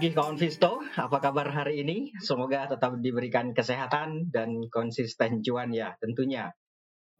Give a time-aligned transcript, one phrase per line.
[0.00, 2.08] pagi kawan Visto, apa kabar hari ini?
[2.24, 6.56] Semoga tetap diberikan kesehatan dan konsisten cuan ya tentunya.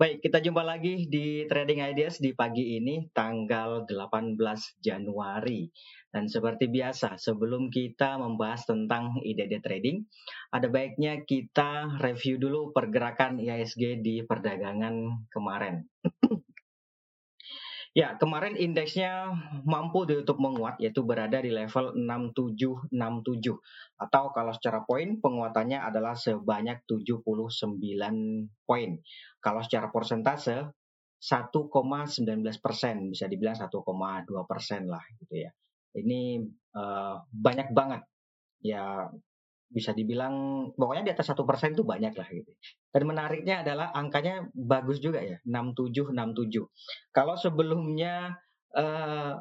[0.00, 4.32] Baik, kita jumpa lagi di Trading Ideas di pagi ini tanggal 18
[4.80, 5.68] Januari.
[6.08, 10.08] Dan seperti biasa, sebelum kita membahas tentang ide-ide trading,
[10.48, 15.84] ada baiknya kita review dulu pergerakan IHSG di perdagangan kemarin.
[17.90, 19.34] Ya, kemarin indeksnya
[19.66, 22.94] mampu ditutup menguat, yaitu berada di level 6767.
[23.98, 27.26] Atau kalau secara poin, penguatannya adalah sebanyak 79
[28.62, 28.90] poin.
[29.42, 30.70] Kalau secara persentase,
[31.18, 33.74] 1,19 persen, bisa dibilang 1,2
[34.46, 35.50] persen lah gitu ya.
[35.90, 36.46] Ini
[36.78, 38.06] uh, banyak banget
[38.62, 39.10] ya
[39.70, 42.50] bisa dibilang pokoknya di atas satu persen itu banyak lah gitu.
[42.90, 46.66] Dan menariknya adalah angkanya bagus juga ya 67 67.
[47.14, 48.34] Kalau sebelumnya
[48.74, 49.34] eh,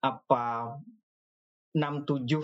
[0.00, 0.44] apa
[1.76, 2.40] 67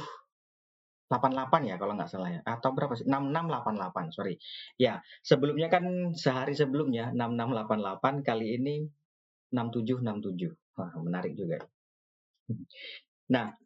[1.07, 3.09] 88 ya kalau nggak salah ya atau berapa sih?
[3.09, 4.35] 6688 sorry.
[4.77, 8.77] Ya sebelumnya kan sehari sebelumnya 6688 kali ini
[9.55, 11.65] 6767 Wah, menarik juga.
[13.33, 13.57] Nah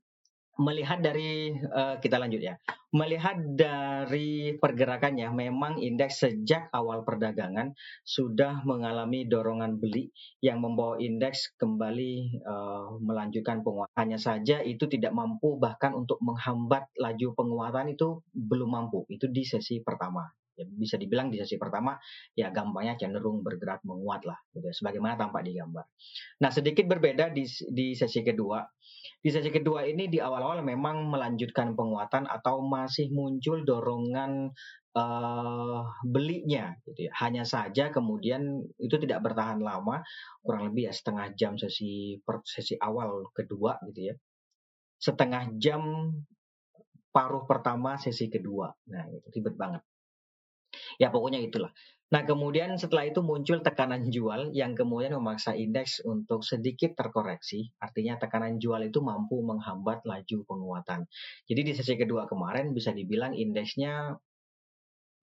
[0.61, 2.61] melihat dari uh, kita lanjut ya.
[2.91, 7.73] Melihat dari pergerakannya, memang indeks sejak awal perdagangan
[8.05, 10.13] sudah mengalami dorongan beli
[10.45, 13.95] yang membawa indeks kembali uh, melanjutkan penguatan.
[13.97, 19.09] Hanya saja itu tidak mampu bahkan untuk menghambat laju penguatan itu belum mampu.
[19.09, 20.29] Itu di sesi pertama.
[20.59, 21.97] Ya, bisa dibilang di sesi pertama
[22.37, 25.89] ya gampangnya cenderung bergerak menguat lah, gitu, ya, sebagaimana tampak di gambar.
[26.45, 28.61] Nah sedikit berbeda di, di sesi kedua
[29.21, 34.49] di sesi kedua ini di awal-awal memang melanjutkan penguatan atau masih muncul dorongan
[34.97, 37.13] uh, belinya gitu ya.
[37.21, 40.01] Hanya saja kemudian itu tidak bertahan lama,
[40.41, 44.15] kurang lebih ya setengah jam sesi per, sesi awal kedua gitu ya.
[44.97, 45.83] Setengah jam
[47.13, 48.73] paruh pertama sesi kedua.
[48.89, 49.83] Nah, itu ribet banget.
[50.97, 51.75] Ya pokoknya itulah.
[52.11, 57.71] Nah, kemudian setelah itu muncul tekanan jual yang kemudian memaksa indeks untuk sedikit terkoreksi.
[57.79, 61.07] Artinya tekanan jual itu mampu menghambat laju penguatan.
[61.47, 64.19] Jadi di sesi kedua kemarin bisa dibilang indeksnya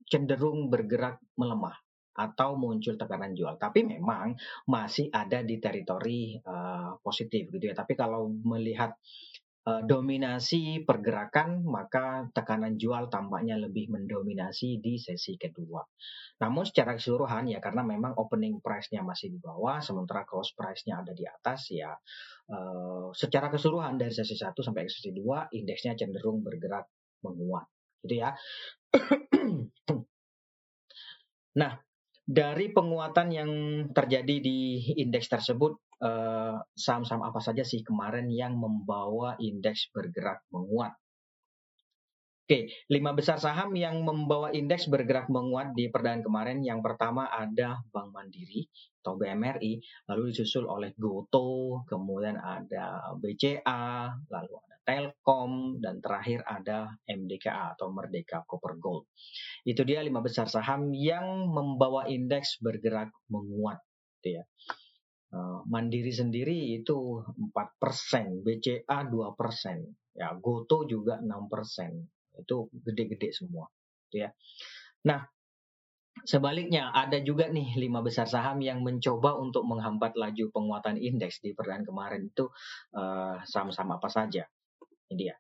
[0.08, 1.76] cenderung bergerak melemah
[2.16, 3.60] atau muncul tekanan jual.
[3.60, 4.40] Tapi memang
[4.72, 7.76] masih ada di teritori uh, positif gitu ya.
[7.76, 8.96] Tapi kalau melihat
[9.68, 15.84] dominasi pergerakan, maka tekanan jual tampaknya lebih mendominasi di sesi kedua.
[16.40, 21.12] Namun secara keseluruhan ya karena memang opening price-nya masih di bawah, sementara close price-nya ada
[21.12, 21.92] di atas ya.
[22.48, 26.88] Uh, secara keseluruhan dari sesi 1 sampai sesi 2 indeksnya cenderung bergerak
[27.28, 27.68] menguat,
[28.08, 28.32] gitu ya.
[31.60, 31.76] nah,
[32.28, 33.52] dari penguatan yang
[33.96, 40.94] terjadi di indeks tersebut Eh, saham-saham apa saja sih kemarin yang membawa indeks bergerak menguat?
[42.48, 46.58] Oke, lima besar saham yang membawa indeks bergerak menguat di perdagangan kemarin.
[46.62, 48.70] Yang pertama ada Bank Mandiri
[49.02, 56.96] atau BMRI, lalu disusul oleh Goto, kemudian ada BCA, lalu ada Telkom, dan terakhir ada
[57.04, 59.12] MDKA atau Merdeka Copper Gold.
[59.68, 63.84] Itu dia lima besar saham yang membawa indeks bergerak menguat.
[64.24, 64.44] Gitu ya.
[65.28, 71.92] Eh, Mandiri sendiri itu 4%, BCA 2%, ya Goto juga 6%.
[72.40, 73.68] Itu gede-gede semua,
[74.08, 74.32] gitu ya.
[75.04, 75.28] Nah,
[76.24, 81.52] sebaliknya ada juga nih lima besar saham yang mencoba untuk menghambat laju penguatan indeks di
[81.52, 82.48] perdana kemarin itu
[82.96, 84.48] uh, saham-saham apa saja.
[85.08, 85.36] Ini dia.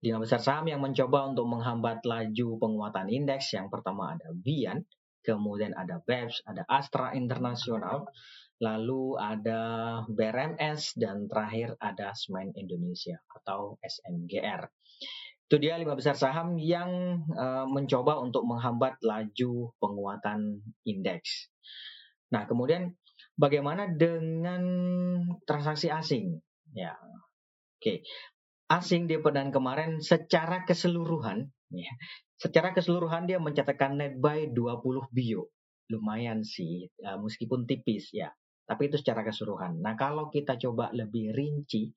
[0.00, 4.80] Lima besar saham yang mencoba untuk menghambat laju penguatan indeks yang pertama ada Bian,
[5.20, 8.08] kemudian ada BEPS, ada Astra Internasional,
[8.60, 9.60] lalu ada
[10.08, 14.68] BRMS, dan terakhir ada Semen Indonesia atau SMGR.
[15.50, 21.50] Itu dia lima besar saham yang uh, mencoba untuk menghambat laju penguatan indeks.
[22.30, 22.94] Nah, kemudian
[23.34, 24.62] bagaimana dengan
[25.42, 26.38] transaksi asing?
[26.70, 26.94] Ya,
[27.80, 28.06] oke.
[28.70, 31.42] Asing di perdan kemarin secara keseluruhan,
[31.74, 31.90] ya,
[32.38, 35.50] secara keseluruhan dia mencatatkan net buy 20 bio
[35.90, 38.30] lumayan sih, uh, meskipun tipis ya
[38.70, 39.82] tapi itu secara keseluruhan.
[39.82, 41.90] Nah, kalau kita coba lebih rinci,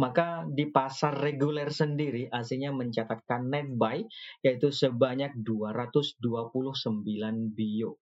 [0.00, 4.00] maka di pasar reguler sendiri aslinya mencatatkan net buy
[4.40, 8.00] yaitu sebanyak 229 bio.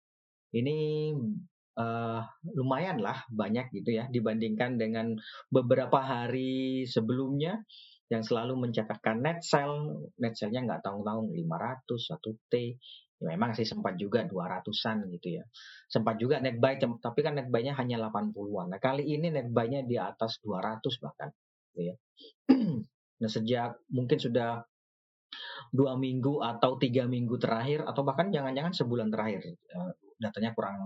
[0.55, 0.79] Ini
[1.75, 2.23] uh,
[2.55, 5.19] lumayan lah banyak gitu ya dibandingkan dengan
[5.51, 7.67] beberapa hari sebelumnya
[8.07, 12.55] yang selalu mencatatkan net sell, net sell-nya nggak tahu-tahu 500, 1 T,
[13.19, 15.45] ya memang sih sempat juga 200-an gitu ya.
[15.91, 18.71] Sempat juga net buy, tapi kan net buy-nya hanya 80-an.
[18.71, 21.31] Nah, kali ini net buy-nya di atas 200 bahkan.
[21.75, 21.95] Gitu ya.
[23.17, 24.61] Nah, sejak mungkin sudah
[25.73, 30.79] dua minggu atau tiga minggu terakhir atau bahkan jangan-jangan sebulan terakhir eh, datanya kurang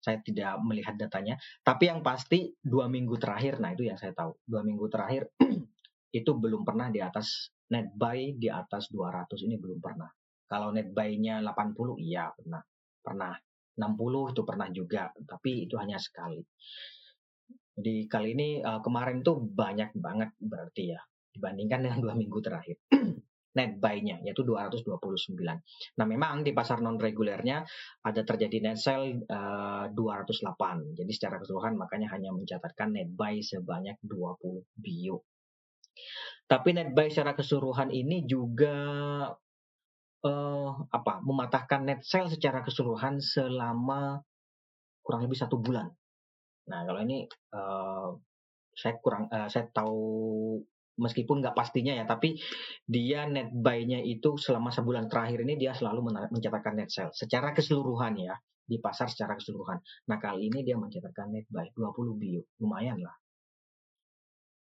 [0.00, 1.34] saya tidak melihat datanya
[1.66, 5.32] tapi yang pasti dua minggu terakhir nah itu yang saya tahu dua minggu terakhir
[6.12, 10.08] itu belum pernah di atas net buy di atas 200 ini belum pernah
[10.46, 12.62] kalau net buy-nya 80 iya pernah
[13.02, 13.32] pernah
[13.76, 16.40] 60 itu pernah juga tapi itu hanya sekali
[17.76, 21.00] jadi kali ini uh, kemarin tuh banyak banget berarti ya
[21.36, 22.80] dibandingkan dengan dua minggu terakhir.
[23.56, 25.40] net buy-nya yaitu 229.
[25.96, 27.64] Nah, memang di pasar non regulernya
[28.04, 30.92] ada terjadi net sell uh, 208.
[30.92, 35.24] Jadi secara keseluruhan makanya hanya mencatatkan net buy sebanyak 20 bio.
[36.46, 38.78] Tapi net buy secara keseluruhan ini juga
[40.22, 41.12] uh, apa?
[41.22, 44.22] mematahkan net sell secara keseluruhan selama
[45.02, 45.90] kurang lebih satu bulan.
[46.66, 48.14] Nah, kalau ini uh,
[48.74, 50.58] saya kurang uh, saya tahu
[50.98, 52.38] meskipun nggak pastinya ya, tapi
[52.86, 58.18] dia net buy-nya itu selama sebulan terakhir ini dia selalu mencatatkan net sell secara keseluruhan
[58.18, 58.34] ya
[58.66, 59.78] di pasar secara keseluruhan.
[60.10, 63.14] Nah kali ini dia mencatatkan net buy 20 bio, lumayan lah.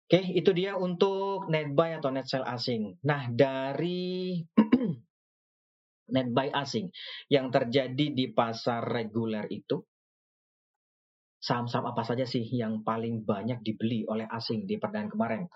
[0.06, 2.94] Oke, itu dia untuk net buy atau net sell asing.
[3.02, 4.38] Nah, dari
[6.14, 6.94] net buy asing
[7.26, 9.82] yang terjadi di pasar reguler itu
[11.42, 15.50] saham-saham apa saja sih yang paling banyak dibeli oleh asing di perdana kemarin?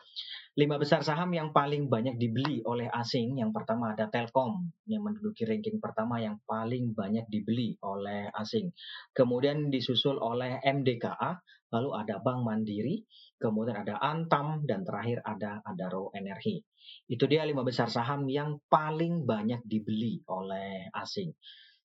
[0.58, 5.46] Lima besar saham yang paling banyak dibeli oleh asing, yang pertama ada Telkom yang menduduki
[5.46, 8.74] ranking pertama yang paling banyak dibeli oleh asing.
[9.14, 11.38] Kemudian disusul oleh MDKA,
[11.70, 13.06] lalu ada Bank Mandiri,
[13.40, 16.60] kemudian ada Antam, dan terakhir ada Adaro Energi.
[17.08, 21.32] Itu dia lima besar saham yang paling banyak dibeli oleh asing.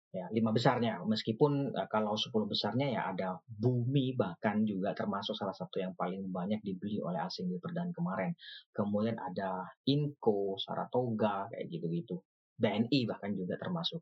[0.10, 1.02] Ya lima besarnya.
[1.06, 6.30] Meskipun uh, kalau sepuluh besarnya ya ada bumi bahkan juga termasuk salah satu yang paling
[6.30, 8.34] banyak dibeli oleh asing di perdana kemarin.
[8.74, 12.22] Kemudian ada Inco Saratoga kayak gitu-gitu.
[12.58, 14.02] BNI bahkan juga termasuk.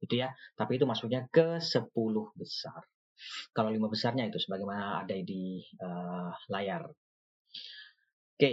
[0.00, 0.32] Itu ya.
[0.56, 2.84] Tapi itu masuknya ke sepuluh besar
[3.54, 6.88] kalau lima besarnya itu sebagaimana ada di uh, layar
[8.34, 8.52] oke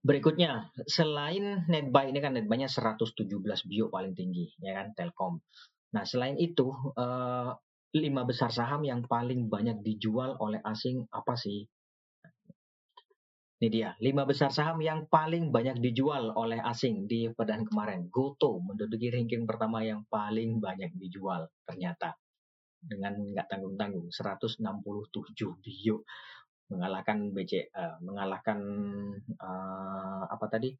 [0.00, 3.28] Berikutnya, selain netbuy ini kan netbuy-nya 117
[3.68, 5.44] bio paling tinggi, ya kan, Telkom.
[5.92, 7.52] Nah, selain itu, uh,
[7.92, 11.68] lima besar saham yang paling banyak dijual oleh asing apa sih?
[13.60, 18.08] Ini dia, lima besar saham yang paling banyak dijual oleh asing di perdana kemarin.
[18.08, 22.16] Goto menduduki ranking pertama yang paling banyak dijual ternyata.
[22.80, 24.64] Dengan nggak tanggung-tanggung, 167
[25.60, 26.00] bio
[26.70, 28.58] mengalahkan BC, uh, mengalahkan
[29.42, 30.70] uh, apa tadi?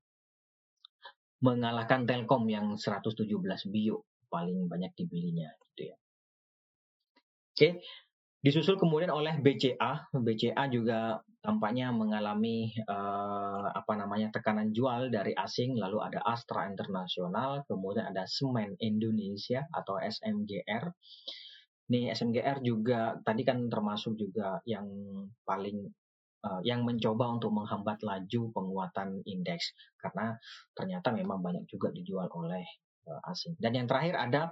[1.42, 3.26] Mengalahkan Telkom yang 117
[3.68, 5.96] bio paling banyak dibelinya gitu ya.
[7.50, 7.68] Oke,
[8.40, 10.14] disusul kemudian oleh BCA.
[10.14, 17.66] BCA juga tampaknya mengalami uh, apa namanya tekanan jual dari asing, lalu ada Astra Internasional,
[17.66, 20.94] kemudian ada Semen Indonesia atau SMGR.
[21.90, 24.86] Nih SMGR juga tadi kan termasuk juga yang
[25.42, 25.90] paling
[26.46, 30.38] uh, yang mencoba untuk menghambat laju penguatan indeks karena
[30.72, 32.62] ternyata memang banyak juga dijual oleh
[33.10, 33.56] Eh, asing.
[33.58, 34.42] Dan yang terakhir ada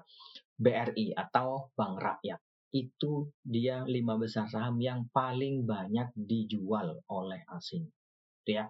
[0.59, 2.41] BRI atau Bank Rakyat.
[2.75, 7.87] Itu dia lima besar saham yang paling banyak dijual oleh asing.
[8.45, 8.67] Itu ya.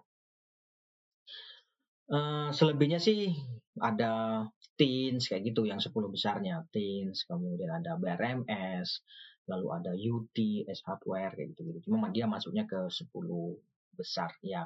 [2.09, 3.37] Uh, selebihnya sih
[3.85, 4.41] ada
[4.79, 6.65] Tins kayak gitu yang 10 besarnya.
[6.73, 9.05] Tins kemudian ada BRMS
[9.49, 10.37] lalu ada UT
[10.69, 13.13] S Hardware kayak gitu gitu cuma dia masuknya ke 10
[13.93, 14.33] besar.
[14.41, 14.65] Ya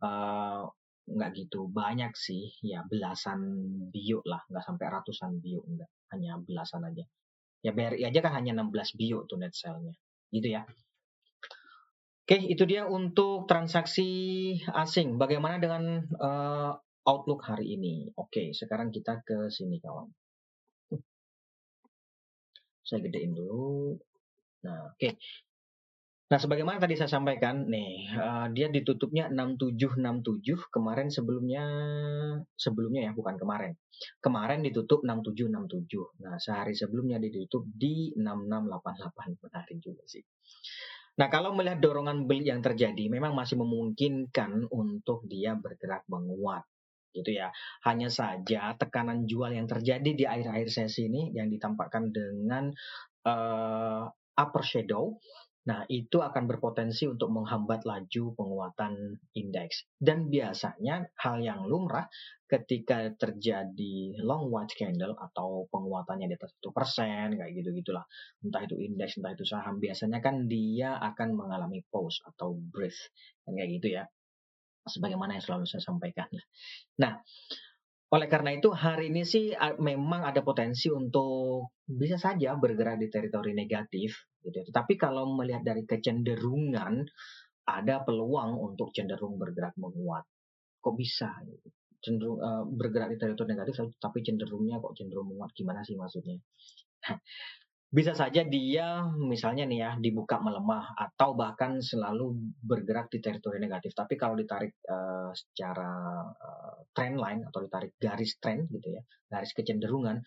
[0.00, 0.64] uh,
[1.04, 2.54] nggak gitu banyak sih.
[2.64, 3.40] Ya belasan
[3.92, 4.40] bio lah.
[4.48, 7.04] Nggak sampai ratusan bio enggak hanya belasan aja.
[7.60, 9.92] Ya BRI aja kan hanya 16 bio tuh net sale-nya.
[10.32, 10.64] Gitu ya
[12.30, 14.06] Oke, itu dia untuk transaksi
[14.70, 15.18] asing.
[15.18, 18.06] Bagaimana dengan uh, outlook hari ini?
[18.14, 20.06] Oke, sekarang kita ke sini kawan.
[22.86, 23.98] Saya gedein dulu.
[24.62, 25.10] Nah, oke.
[26.30, 31.66] Nah, sebagaimana tadi saya sampaikan, nih uh, dia ditutupnya 6767 kemarin sebelumnya
[32.54, 33.74] sebelumnya ya bukan kemarin.
[34.22, 36.22] Kemarin ditutup 6767.
[36.22, 39.42] Nah, sehari sebelumnya ditutup di 6688.
[39.42, 40.22] Menarik juga sih.
[41.18, 46.64] Nah, kalau melihat dorongan beli yang terjadi, memang masih memungkinkan untuk dia bergerak menguat
[47.10, 47.50] gitu ya.
[47.82, 52.70] Hanya saja tekanan jual yang terjadi di akhir-akhir sesi ini yang ditampakkan dengan
[53.26, 54.06] uh,
[54.38, 55.18] upper shadow
[55.60, 59.84] Nah, itu akan berpotensi untuk menghambat laju penguatan indeks.
[60.00, 62.08] Dan biasanya hal yang lumrah
[62.48, 68.08] ketika terjadi long white candle atau penguatannya di atas 1%, kayak gitu-gitulah.
[68.40, 73.12] Entah itu indeks, entah itu saham, biasanya kan dia akan mengalami pause atau breath.
[73.44, 74.04] Kan kayak gitu ya.
[74.88, 76.26] sebagaimana yang selalu saya sampaikan.
[76.98, 77.20] Nah,
[78.10, 83.54] oleh karena itu hari ini sih memang ada potensi untuk bisa saja bergerak di teritori
[83.54, 84.58] negatif gitu.
[84.66, 87.04] Tetapi kalau melihat dari kecenderungan
[87.66, 90.26] ada peluang untuk cenderung bergerak menguat.
[90.80, 91.30] Kok bisa
[92.00, 96.40] cenderung uh, bergerak di teritori negatif tapi cenderungnya kok cenderung menguat gimana sih maksudnya?
[97.90, 103.92] bisa saja dia misalnya nih ya dibuka melemah atau bahkan selalu bergerak di teritori negatif.
[103.92, 109.50] Tapi kalau ditarik uh, secara uh, trend line atau ditarik garis trend gitu ya, garis
[109.52, 110.22] kecenderungan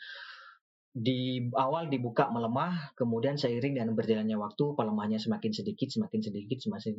[0.93, 6.93] di awal dibuka melemah, kemudian seiring dengan berjalannya waktu pelemahannya semakin sedikit, semakin sedikit, semakin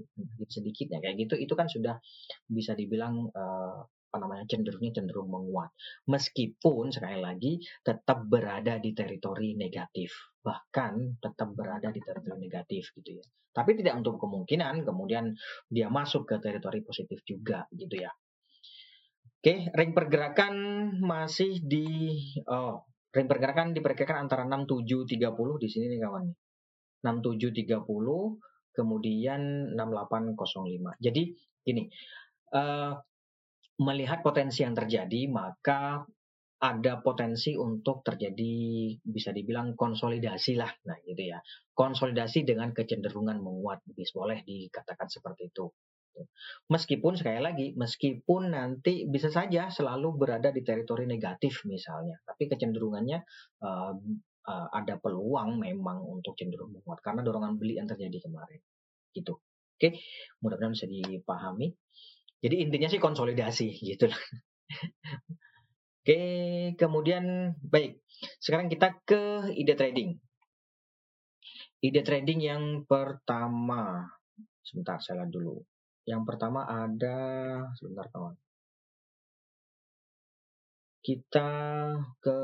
[0.50, 0.86] sedikit.
[0.90, 1.34] Ya kayak gitu.
[1.38, 2.02] Itu kan sudah
[2.50, 5.70] bisa dibilang uh, apa namanya cenderungnya cenderung menguat.
[6.10, 10.38] Meskipun sekali lagi tetap berada di teritori negatif.
[10.42, 13.24] Bahkan tetap berada di teritori negatif gitu ya.
[13.54, 15.38] Tapi tidak untuk kemungkinan kemudian
[15.70, 18.10] dia masuk ke teritori positif juga gitu ya.
[19.38, 20.54] Oke ring pergerakan
[20.98, 22.18] masih di
[22.50, 22.82] oh
[23.14, 26.24] ring pergerakan diperkirakan antara 6730 di sini nih kawan
[27.06, 29.40] 6730 kemudian
[29.78, 31.22] 6805 jadi
[31.62, 31.86] gini
[32.52, 32.92] uh,
[33.82, 36.06] melihat potensi yang terjadi, maka
[36.64, 38.54] ada potensi untuk terjadi
[39.02, 41.42] bisa dibilang konsolidasi lah, nah gitu ya.
[41.74, 45.66] Konsolidasi dengan kecenderungan menguat, bisa boleh dikatakan seperti itu.
[46.70, 53.18] Meskipun sekali lagi, meskipun nanti bisa saja selalu berada di teritori negatif misalnya, tapi kecenderungannya
[53.62, 53.92] uh,
[54.48, 58.60] uh, ada peluang memang untuk cenderung menguat karena dorongan beli yang terjadi kemarin,
[59.12, 59.40] gitu.
[59.74, 59.98] Oke,
[60.38, 61.74] mudah-mudahan bisa dipahami.
[62.44, 64.22] Jadi intinya sih konsolidasi gitu lah.
[66.04, 66.20] Oke,
[66.76, 68.04] kemudian baik.
[68.36, 70.20] Sekarang kita ke ide trading.
[71.80, 74.04] Ide trading yang pertama.
[74.60, 75.64] Sebentar, saya lihat dulu.
[76.04, 77.16] Yang pertama ada
[77.80, 78.36] sebentar kawan.
[81.04, 81.48] Kita
[82.20, 82.38] ke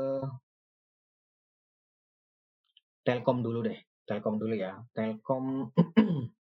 [3.01, 3.77] Telkom dulu deh.
[4.05, 4.77] Telkom dulu ya.
[4.93, 5.73] Telkom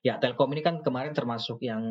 [0.00, 1.84] Ya, Telkom ini kan kemarin termasuk yang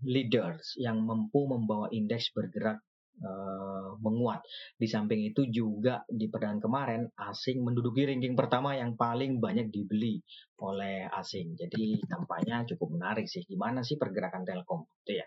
[0.00, 2.80] leaders, yang mampu membawa indeks bergerak
[3.24, 4.40] uh, menguat.
[4.76, 10.20] Di samping itu juga di perdagangan kemarin asing menduduki ranking pertama yang paling banyak dibeli
[10.60, 11.56] oleh asing.
[11.56, 13.44] Jadi tampaknya cukup menarik sih.
[13.44, 14.84] Gimana sih pergerakan Telkom?
[15.04, 15.26] Itu ya.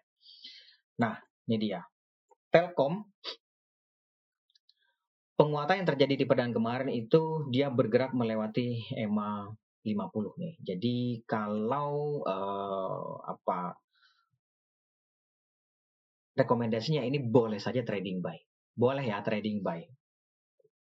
[1.02, 1.18] Nah,
[1.50, 1.82] ini dia.
[2.54, 3.02] Telkom
[5.34, 9.50] penguatan yang terjadi di perdagangan kemarin itu dia bergerak melewati EMA
[9.84, 10.54] 50 nih.
[10.64, 10.98] Jadi
[11.28, 13.76] kalau uh, apa
[16.34, 18.38] rekomendasinya ini boleh saja trading buy.
[18.74, 19.86] Boleh ya trading buy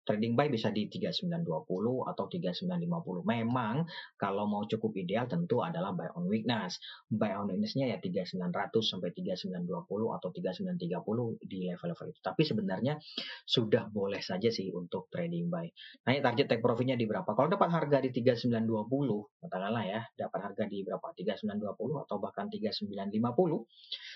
[0.08, 3.28] trading buy bisa di 3920 atau 3950.
[3.28, 3.84] Memang
[4.16, 6.80] kalau mau cukup ideal tentu adalah buy on weakness.
[7.12, 12.20] Buy on weakness-nya ya 3900 sampai 3920 atau 3930 di level-level itu.
[12.24, 12.96] Tapi sebenarnya
[13.44, 15.68] sudah boleh saja sih untuk trading buy.
[16.08, 17.28] Nah, target take profit-nya di berapa?
[17.36, 21.12] Kalau dapat harga di 3920, katakanlah ya, dapat harga di berapa?
[21.12, 23.68] 3920 atau bahkan 3950,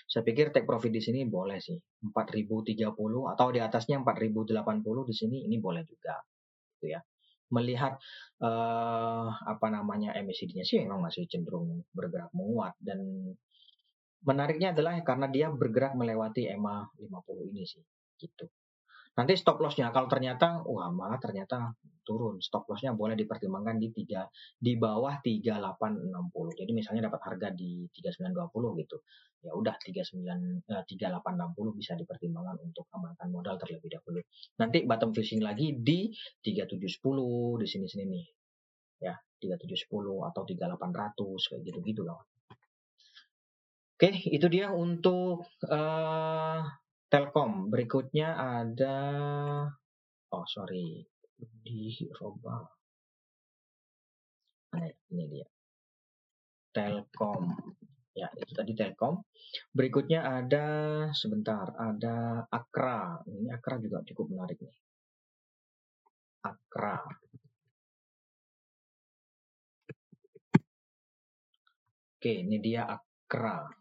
[0.07, 1.75] saya pikir take profit di sini boleh sih.
[2.01, 2.81] 4030
[3.37, 6.17] atau di atasnya 4080 di sini ini boleh juga
[6.77, 7.01] gitu ya
[7.51, 7.99] melihat
[8.41, 13.03] uh, apa namanya MACD-nya sih memang masih cenderung bergerak menguat dan
[14.23, 17.83] menariknya adalah karena dia bergerak melewati EMA 50 ini sih
[18.21, 18.47] gitu.
[19.21, 24.25] Nanti stop loss-nya kalau ternyata wah malah ternyata turun, stop loss-nya boleh dipertimbangkan di tiga
[24.57, 26.09] di bawah 3860.
[26.57, 28.97] Jadi misalnya dapat harga di 3920 gitu.
[29.45, 34.25] Ya udah 39 eh, 3860 bisa dipertimbangkan untuk amankan modal terlebih dahulu.
[34.57, 36.09] Nanti bottom fishing lagi di
[36.41, 38.25] 3710 di sini-sini nih.
[39.05, 42.25] Ya, 3710 atau 3800 kayak gitu-gitu kawan.
[44.01, 46.65] Oke, itu dia untuk uh,
[47.11, 47.67] Telkom.
[47.67, 48.95] Berikutnya ada
[50.31, 51.03] oh sorry
[51.35, 52.63] di Roba.
[54.71, 55.47] Nah, ini dia.
[56.71, 57.51] Telkom.
[58.15, 59.27] Ya, itu tadi Telkom.
[59.75, 60.65] Berikutnya ada
[61.11, 63.19] sebentar, ada Akra.
[63.27, 64.77] Ini Akra juga cukup menarik nih.
[66.47, 66.95] Akra.
[72.15, 73.80] Oke, ini dia Akra.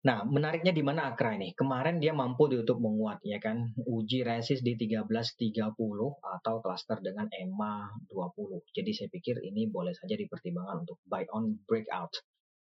[0.00, 1.52] Nah, menariknya di mana Akra ini?
[1.52, 3.76] Kemarin dia mampu ditutup menguat, ya kan?
[3.84, 5.76] Uji resist di 13.30
[6.24, 8.64] atau cluster dengan EMA 20.
[8.72, 12.16] Jadi saya pikir ini boleh saja dipertimbangkan untuk buy on breakout.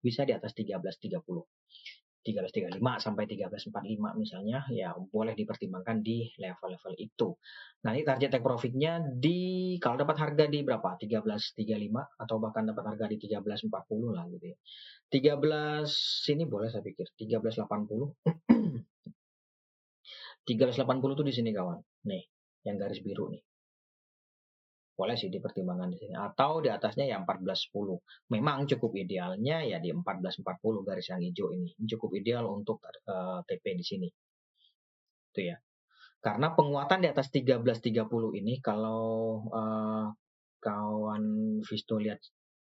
[0.05, 2.02] Bisa di atas 13.30.
[2.23, 7.35] 1335 sampai 1345 misalnya ya boleh dipertimbangkan di level-level itu.
[7.83, 12.95] Nah ini target take profitnya di kalau dapat harga di berapa 1335 atau bahkan dapat
[12.95, 14.57] harga di 1340 lah gitu ya.
[15.11, 15.91] 13
[16.25, 17.67] sini boleh saya pikir 1380
[20.47, 20.47] 1380
[21.19, 21.83] tuh di sini kawan.
[22.07, 22.23] Nih
[22.63, 23.43] yang garis biru nih
[25.03, 26.15] boleh sih dipertimbangkan di sini.
[26.15, 31.75] Atau di atasnya ya 1410 memang cukup idealnya ya di 1440 garis yang hijau ini.
[31.75, 34.09] Cukup ideal untuk uh, eh, TP di sini.
[35.35, 35.59] Itu ya.
[36.23, 40.07] Karena penguatan di atas 1330 ini kalau uh,
[40.63, 41.25] kawan
[41.67, 42.23] Visto lihat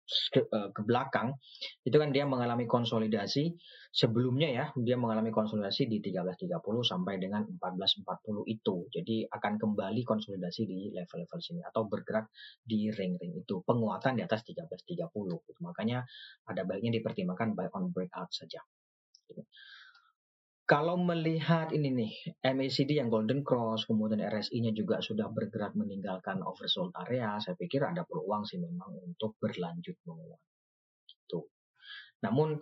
[0.06, 1.34] ke, uh, ke belakang
[1.82, 3.54] itu kan dia mengalami konsolidasi.
[3.96, 6.52] Sebelumnya ya dia mengalami konsolidasi di 1330
[6.84, 8.76] sampai dengan 1440 itu.
[8.92, 12.28] Jadi akan kembali konsolidasi di level-level sini atau bergerak
[12.60, 13.64] di ring-ring itu.
[13.64, 15.08] Penguatan di atas 1330
[15.48, 15.60] gitu.
[15.64, 16.04] makanya
[16.44, 18.60] ada baiknya dipertimbangkan buy on breakout saja
[20.66, 26.90] kalau melihat ini nih, MACD yang Golden Cross, kemudian RSI-nya juga sudah bergerak meninggalkan oversold
[27.06, 30.42] area, saya pikir ada peluang sih memang untuk berlanjut menguat.
[31.06, 31.46] Gitu.
[32.26, 32.58] Namun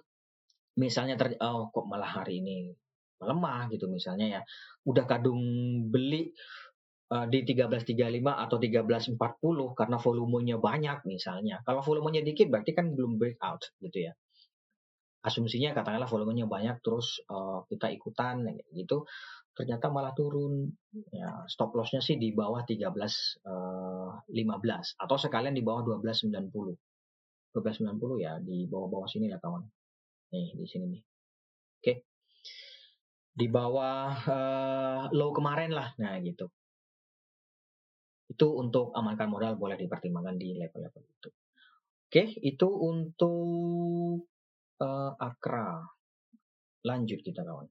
[0.76, 2.76] misalnya ter, oh kok malah hari ini
[3.24, 4.40] melemah gitu misalnya ya,
[4.84, 5.40] udah kadung
[5.88, 6.28] beli
[7.08, 9.16] uh, di 1335 atau 1340
[9.80, 11.64] karena volumenya banyak misalnya.
[11.64, 14.14] Kalau volumenya dikit berarti kan belum breakout gitu ya
[15.24, 18.44] asumsinya katakanlah volumenya banyak terus uh, kita ikutan
[18.76, 19.08] gitu
[19.54, 20.68] ternyata malah turun.
[21.14, 26.76] Ya stop lossnya sih di bawah 13 uh, 15 atau sekalian di bawah 1290
[27.54, 29.62] 1290 ya di bawah-bawah sini lah kawan.
[30.34, 31.02] Nih di sini nih.
[31.02, 31.80] Oke.
[31.80, 31.96] Okay.
[33.34, 36.50] di bawah uh, low kemarin lah nah gitu.
[38.28, 41.30] Itu untuk amankan modal boleh dipertimbangkan di level-level itu.
[42.10, 44.33] Oke itu untuk
[44.84, 45.80] uh, Akra.
[46.84, 47.68] Lanjut kita kawan.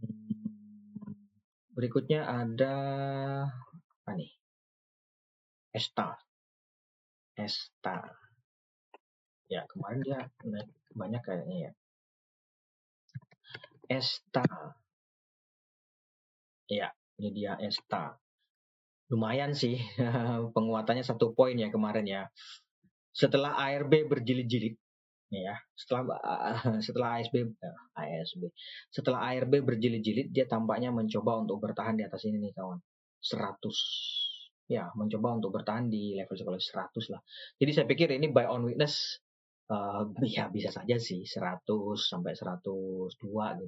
[0.00, 1.14] Hmm,
[1.76, 2.74] berikutnya ada
[4.02, 4.32] apa nih?
[5.76, 6.16] Esta.
[7.36, 8.00] Esta.
[9.52, 11.72] Ya, kemarin dia naik banyak kayaknya ya.
[13.92, 14.44] Esta.
[16.72, 16.88] Ya,
[17.20, 18.16] ini dia Esta.
[19.12, 19.76] Lumayan sih
[20.56, 22.22] penguatannya satu poin ya kemarin ya
[23.12, 24.76] setelah ARB berjilid-jilid.
[25.32, 26.20] Ya setelah
[26.86, 27.56] setelah ASB
[27.96, 28.42] ASB
[28.92, 32.80] setelah ARB berjilid-jilid dia tampaknya mencoba untuk bertahan di atas ini nih kawan.
[33.22, 37.20] 100 ya mencoba untuk bertahan di level sekolah 100 lah.
[37.56, 39.20] Jadi saya pikir ini buy on witness
[39.72, 41.64] uh, ya bisa saja sih 100
[41.96, 43.16] sampai 102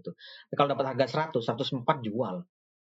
[0.00, 0.10] gitu.
[0.52, 2.36] Kalau dapat harga 100 104 jual.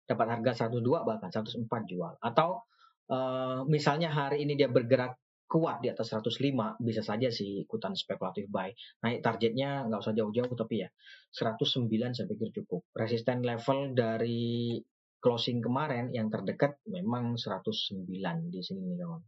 [0.09, 2.17] Dapat harga 102 bahkan 104 jual.
[2.21, 2.65] Atau
[3.13, 5.17] uh, misalnya hari ini dia bergerak
[5.49, 8.69] kuat di atas 105 bisa saja sih ikutan spekulatif buy.
[9.01, 10.89] Naik targetnya nggak usah jauh-jauh tapi ya
[11.33, 12.85] 109 saya pikir cukup.
[12.93, 14.77] Resisten level dari
[15.19, 18.05] closing kemarin yang terdekat memang 109
[18.53, 19.23] di sini nih kawan.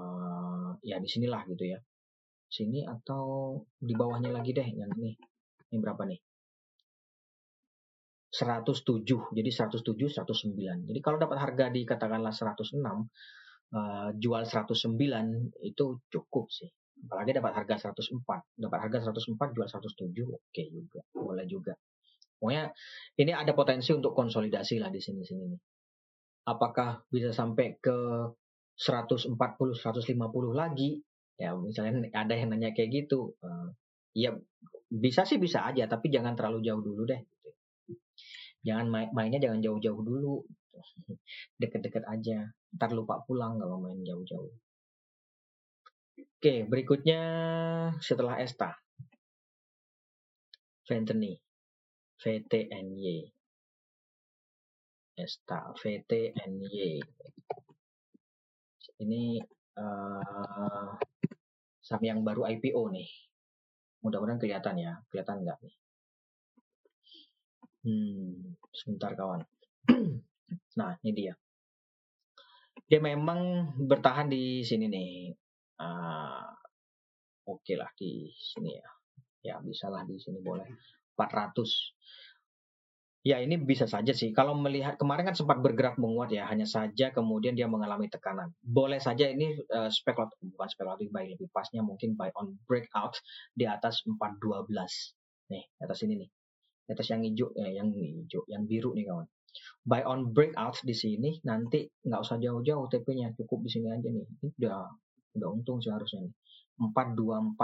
[0.00, 1.78] Uh, ya di sinilah gitu ya.
[2.46, 5.18] Sini atau di bawahnya lagi deh yang ini.
[5.70, 6.18] Ini berapa nih?
[8.30, 9.34] 107.
[9.34, 10.86] Jadi 107 109.
[10.86, 12.78] Jadi kalau dapat harga di katakanlah 106
[13.74, 14.96] uh, jual 109
[15.62, 16.70] itu cukup sih.
[17.00, 18.60] Apalagi dapat harga 104.
[18.60, 21.00] Dapat harga 104 jual 107 oke okay juga.
[21.16, 21.72] Boleh juga.
[22.40, 22.72] Pokoknya
[23.20, 25.60] ini ada potensi untuk konsolidasi lah di sini-sini nih.
[26.48, 27.96] Apakah bisa sampai ke
[28.80, 30.16] 140 150
[30.56, 31.00] lagi?
[31.36, 33.36] Ya misalnya ada yang nanya kayak gitu.
[33.44, 33.72] Uh,
[34.16, 34.32] ya
[34.90, 37.20] bisa sih bisa aja tapi jangan terlalu jauh dulu deh.
[38.64, 40.44] Jangan main mainnya jangan jauh-jauh dulu
[41.60, 42.50] deket-deket aja.
[42.76, 44.52] Ntar lupa pulang kalau main jauh-jauh.
[46.20, 47.20] Oke berikutnya
[48.00, 48.72] setelah Esta.
[50.88, 51.36] Venteni.
[52.20, 53.32] VTNY
[55.16, 57.00] Esta VTNY
[59.00, 59.40] ini
[59.80, 60.92] uh,
[61.80, 63.08] saham yang baru IPO nih.
[64.04, 65.00] Mudah-mudahan kelihatan ya.
[65.08, 65.74] Kelihatan nggak nih?
[67.80, 69.42] Hmm sebentar kawan
[70.78, 71.34] Nah, ini dia.
[72.90, 75.10] Dia memang bertahan di sini nih.
[75.80, 76.44] Uh,
[77.50, 78.88] Oke okay lah di sini ya.
[79.40, 80.68] Ya, bisalah di sini boleh.
[81.18, 81.66] 400.
[83.20, 84.32] Ya ini bisa saja sih.
[84.32, 88.54] Kalau melihat kemarin kan sempat bergerak menguat ya, hanya saja kemudian dia mengalami tekanan.
[88.64, 93.20] Boleh saja ini uh, spekulatif bukan spekulatif buy lebih pasnya mungkin buy on breakout
[93.52, 94.72] di atas 412.
[95.52, 96.30] Nih, atas ini nih.
[96.86, 99.26] Di atas yang hijau eh, yang hijau, yang biru nih kawan
[99.80, 104.24] buy on breakout di sini nanti nggak usah jauh-jauh TP-nya cukup di sini aja nih
[104.24, 104.78] ini udah
[105.40, 106.34] udah untung sih harusnya nih
[106.80, 107.56] 424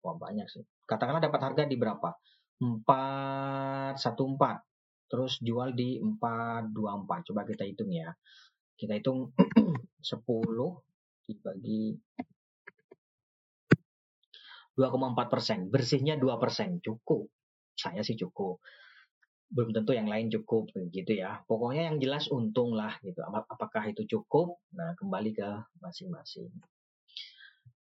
[0.00, 0.64] Wah banyak sih.
[0.88, 2.16] Katakanlah dapat harga di berapa?
[2.60, 4.00] 414.
[5.10, 7.28] Terus jual di 424.
[7.32, 8.08] Coba kita hitung ya.
[8.76, 9.36] Kita hitung
[10.00, 10.24] 10
[11.28, 12.00] dibagi
[14.78, 15.68] 2,4 persen.
[15.68, 16.80] Bersihnya 2 persen.
[16.80, 17.28] Cukup.
[17.76, 18.60] Saya sih cukup.
[19.50, 21.42] Belum tentu yang lain cukup gitu ya.
[21.50, 23.18] Pokoknya yang jelas untung lah gitu.
[23.26, 24.62] Apakah itu cukup?
[24.74, 25.48] Nah kembali ke
[25.82, 26.50] masing-masing.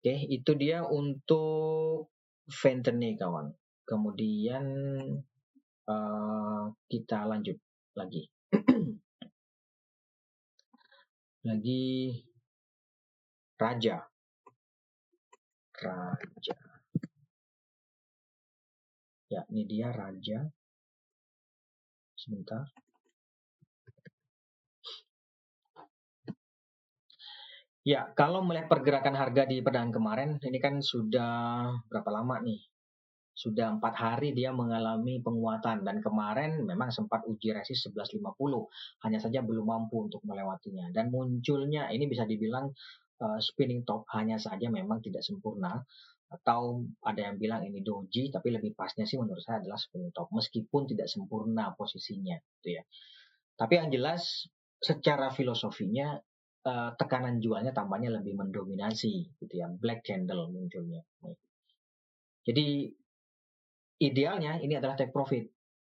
[0.00, 2.08] Oke, itu dia untuk
[2.48, 3.52] Ventene kawan.
[3.84, 4.64] Kemudian
[5.84, 7.58] uh, kita lanjut
[7.92, 8.24] lagi.
[11.48, 12.16] lagi
[13.60, 14.08] raja.
[15.76, 16.56] Raja.
[19.30, 20.48] Ya, ini dia raja.
[22.20, 22.68] Sebentar.
[27.80, 31.32] Ya, kalau melihat pergerakan harga di perdagangan kemarin, ini kan sudah
[31.88, 32.60] berapa lama nih?
[33.32, 38.36] Sudah empat hari dia mengalami penguatan dan kemarin memang sempat uji resist 1150,
[39.08, 40.92] hanya saja belum mampu untuk melewatinya.
[40.92, 42.68] Dan munculnya ini bisa dibilang
[43.24, 45.80] uh, spinning top hanya saja memang tidak sempurna
[46.30, 50.30] atau ada yang bilang ini doji tapi lebih pasnya sih menurut saya adalah spinning top.
[50.30, 52.82] Meskipun tidak sempurna posisinya gitu ya.
[53.58, 54.46] Tapi yang jelas
[54.80, 56.16] secara filosofinya
[56.64, 59.66] uh, tekanan jualnya tampaknya lebih mendominasi gitu ya.
[59.68, 61.02] Black candle munculnya.
[62.46, 62.88] Jadi
[64.00, 65.44] idealnya ini adalah take profit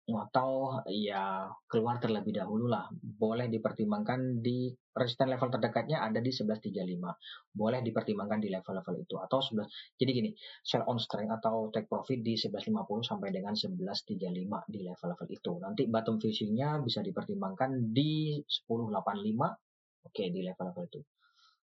[0.06, 2.86] atau ya keluar terlebih dahulu lah.
[2.94, 7.50] Boleh dipertimbangkan di resisten level terdekatnya ada di 1135.
[7.50, 9.66] Boleh dipertimbangkan di level-level itu atau 11.
[9.98, 10.30] Jadi gini,
[10.62, 15.52] sell on strength atau take profit di 1150 sampai dengan 1135 di level-level itu.
[15.58, 19.58] Nanti bottom fishingnya bisa dipertimbangkan di 1085
[20.06, 21.00] Oke, di level-level itu.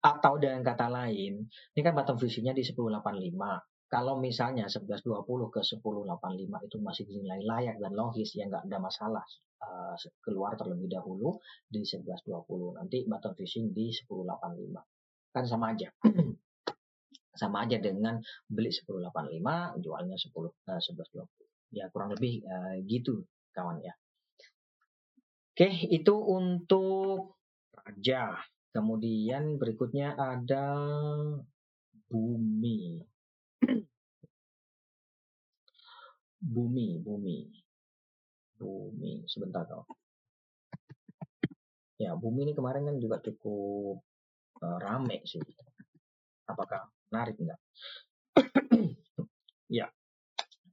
[0.05, 3.76] Atau dengan kata lain, ini kan bottom visinya di 1085.
[3.87, 9.23] Kalau misalnya 1120 ke 1085 itu masih dinilai layak dan logis, ya nggak ada masalah.
[9.57, 11.39] Uh, keluar terlebih dahulu
[11.71, 12.83] di 1120.
[12.83, 14.83] Nanti bottom fishing di 1085.
[15.31, 15.89] Kan sama aja.
[17.41, 18.19] sama aja dengan
[18.51, 21.79] beli 1085, jualnya 10 uh, 1120.
[21.79, 23.23] Ya kurang lebih uh, gitu
[23.55, 23.95] kawan ya.
[25.57, 27.39] Oke, itu untuk
[27.87, 28.35] aja.
[28.75, 30.77] Kemudian berikutnya ada
[32.13, 33.16] bumi.
[36.41, 37.39] Bumi, bumi.
[38.57, 39.87] Bumi, sebentar dong.
[41.97, 44.05] Ya, bumi ini kemarin kan juga cukup
[44.61, 45.41] uh, rame sih.
[46.45, 47.57] Apakah menarik enggak?
[49.81, 49.89] ya,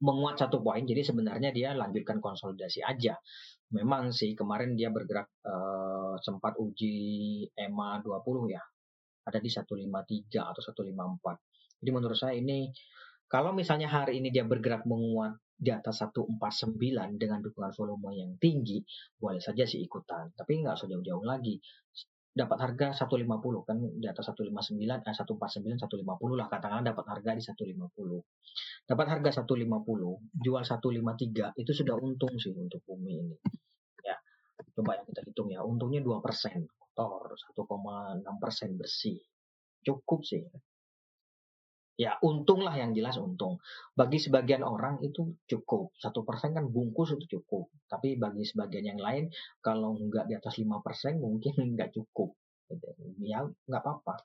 [0.03, 0.83] menguat satu poin.
[0.83, 3.15] Jadi sebenarnya dia lanjutkan konsolidasi aja
[3.73, 6.95] memang sih kemarin dia bergerak uh, sempat uji
[7.57, 8.61] EMA 20 ya.
[9.25, 11.81] Ada di 153 atau 154.
[11.81, 12.69] Jadi menurut saya ini
[13.33, 16.77] kalau misalnya hari ini dia bergerak menguat di atas 149
[17.17, 18.85] dengan dukungan volume yang tinggi,
[19.17, 20.29] boleh saja sih ikutan.
[20.37, 21.57] Tapi nggak usah jauh-jauh lagi.
[22.33, 27.41] Dapat harga 150 kan di atas 159, eh, 149, 150 lah katakanlah dapat harga di
[27.41, 28.21] 150.
[28.85, 33.37] Dapat harga 150, jual 153 itu sudah untung sih untuk bumi ini
[34.73, 36.17] coba yang kita hitung ya untungnya 2%
[36.65, 39.21] kotor 1,6% bersih
[39.85, 40.41] cukup sih
[41.93, 43.61] ya untunglah yang jelas untung.
[43.93, 45.93] Bagi sebagian orang itu cukup.
[45.97, 47.69] Satu persen kan bungkus itu cukup.
[47.85, 49.29] Tapi bagi sebagian yang lain
[49.61, 52.33] kalau nggak di atas lima persen mungkin nggak cukup.
[53.21, 54.15] Ya nggak apa-apa.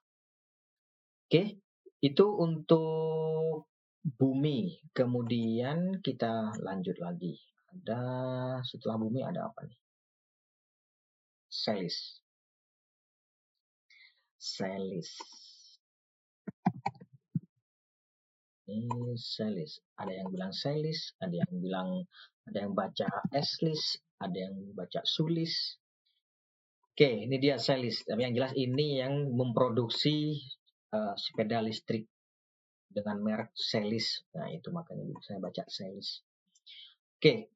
[1.28, 1.60] Oke
[2.00, 3.68] itu untuk
[4.02, 4.80] bumi.
[4.94, 7.36] Kemudian kita lanjut lagi.
[7.68, 8.00] Ada
[8.64, 9.78] setelah bumi ada apa nih?
[11.52, 12.20] Selis.
[14.38, 15.16] Selis.
[18.68, 19.80] Ini selis.
[19.96, 21.88] Ada yang bilang selis, ada yang bilang
[22.44, 25.80] ada yang baca eslis, ada yang baca sulis.
[26.92, 28.04] Oke, ini dia selis.
[28.04, 30.36] Tapi yang jelas ini yang memproduksi
[30.92, 32.10] uh, sepeda listrik
[32.88, 34.24] dengan merek Selis.
[34.34, 36.24] Nah, itu makanya saya baca Selis.
[37.18, 37.52] Oke,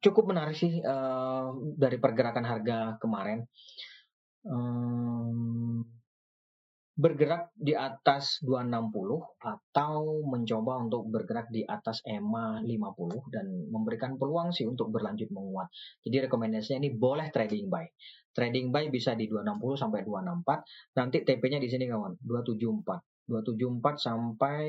[0.00, 3.44] cukup menarik sih uh, dari pergerakan harga kemarin.
[4.46, 5.82] Um,
[6.96, 8.88] bergerak di atas 260
[9.36, 15.68] atau mencoba untuk bergerak di atas EMA 50 dan memberikan peluang sih untuk berlanjut menguat.
[16.00, 17.84] Jadi rekomendasinya ini boleh trading buy.
[18.32, 20.96] Trading buy bisa di 260 sampai 264.
[20.96, 23.28] Nanti TP-nya di sini kawan, 274.
[23.28, 24.64] 274 sampai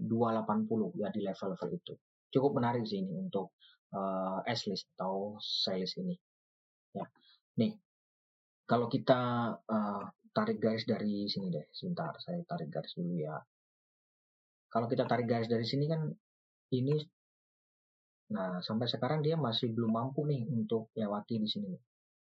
[0.00, 1.92] 280 ya di level-level itu.
[2.32, 3.52] Cukup menarik sih ini untuk
[3.92, 6.16] uh, S list atau sales ini.
[6.96, 7.04] Ya,
[7.60, 7.76] nih
[8.68, 9.20] kalau kita
[9.64, 13.40] uh, tarik garis dari sini deh, sebentar saya tarik garis dulu ya.
[14.68, 16.04] Kalau kita tarik garis dari sini kan
[16.76, 17.00] ini
[18.28, 21.72] nah sampai sekarang dia masih belum mampu nih untuk lewati di sini.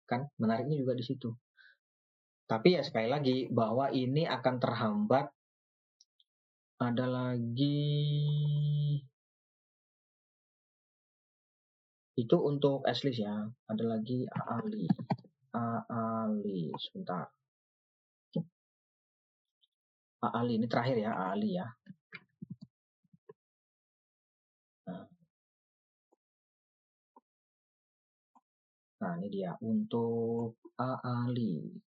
[0.06, 1.34] Kan menariknya juga di situ.
[2.46, 5.26] Tapi ya sekali lagi bahwa ini akan terhambat
[6.78, 7.82] ada lagi
[12.14, 13.50] itu untuk Ashley ya.
[13.66, 14.86] Ada lagi Ali.
[15.54, 17.26] Ali sebentar.
[20.20, 21.66] Ali ini terakhir ya Ali ya.
[24.86, 25.04] Nah.
[29.00, 31.80] nah ini dia untuk Ali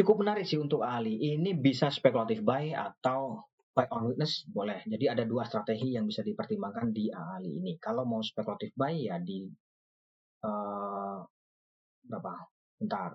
[0.00, 1.18] cukup menarik sih untuk Ali.
[1.18, 3.44] Ini bisa spekulatif buy atau
[3.76, 4.80] buy on witness boleh.
[4.88, 7.76] Jadi ada dua strategi yang bisa dipertimbangkan di Ali ini.
[7.76, 9.46] Kalau mau spekulatif buy ya di
[10.46, 11.20] uh,
[12.10, 12.34] berapa?
[12.76, 13.14] Bentar.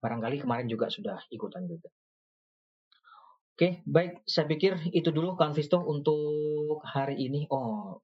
[0.00, 1.88] Barangkali kemarin juga sudah ikutan juga.
[3.54, 4.24] Oke, baik.
[4.24, 7.44] Saya pikir itu dulu Visto untuk hari ini.
[7.52, 8.00] Oh,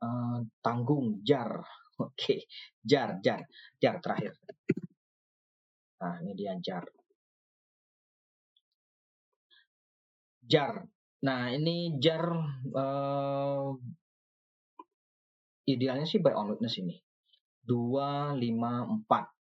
[0.00, 1.60] uh, tanggung jar.
[2.00, 2.48] Oke,
[2.80, 3.44] jar, jar,
[3.76, 4.32] jar terakhir.
[6.00, 6.88] Nah, ini dia jar.
[10.50, 10.82] jar.
[11.22, 12.26] Nah, ini jar
[12.74, 13.70] uh,
[15.70, 16.98] idealnya sih buy on witness ini.
[17.70, 19.39] 254.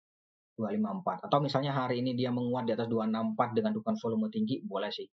[0.58, 1.30] 254.
[1.30, 5.06] Atau misalnya hari ini dia menguat di atas 264 dengan dukungan volume tinggi, boleh sih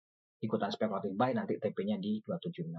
[0.43, 2.75] ikutan spekulatif buy nanti TP-nya di 276.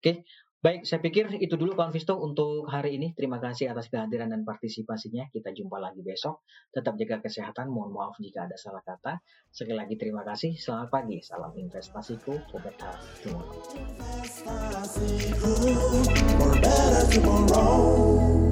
[0.00, 0.24] Oke,
[0.60, 3.16] Baik, saya pikir itu dulu Kawan Visto untuk hari ini.
[3.16, 5.32] Terima kasih atas kehadiran dan partisipasinya.
[5.32, 6.44] Kita jumpa lagi besok.
[6.68, 7.72] Tetap jaga kesehatan.
[7.72, 9.24] Mohon maaf jika ada salah kata.
[9.48, 10.52] Sekali lagi terima kasih.
[10.60, 11.16] Selamat pagi.
[11.24, 12.36] Salam investasiku.
[17.16, 18.49] Tomorrow.